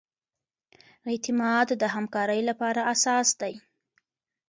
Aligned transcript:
اعتماد 1.09 1.67
د 1.81 1.83
همکارۍ 1.95 2.41
لپاره 2.49 2.81
اساس 2.93 3.29
دی. 3.41 3.53